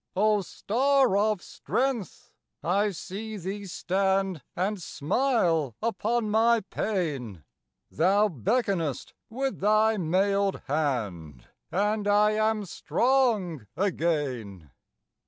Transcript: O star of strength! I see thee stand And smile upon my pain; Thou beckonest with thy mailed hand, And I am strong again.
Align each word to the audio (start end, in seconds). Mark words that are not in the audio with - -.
O 0.15 0.41
star 0.41 1.15
of 1.15 1.43
strength! 1.43 2.31
I 2.63 2.89
see 2.89 3.37
thee 3.37 3.65
stand 3.67 4.41
And 4.55 4.81
smile 4.81 5.75
upon 5.79 6.27
my 6.31 6.61
pain; 6.61 7.43
Thou 7.91 8.27
beckonest 8.27 9.13
with 9.29 9.59
thy 9.59 9.97
mailed 9.97 10.61
hand, 10.65 11.49
And 11.71 12.07
I 12.07 12.31
am 12.31 12.65
strong 12.65 13.67
again. 13.77 14.71